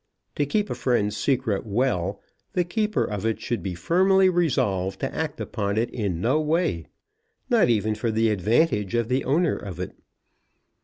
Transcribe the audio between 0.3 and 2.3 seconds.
To keep a friend's secret well